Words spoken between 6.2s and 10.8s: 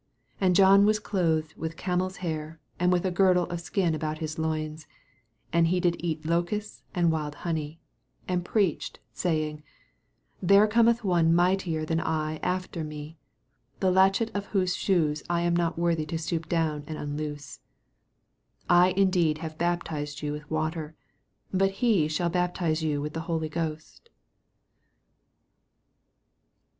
locusts and wild honey: 7 And preached, saying, There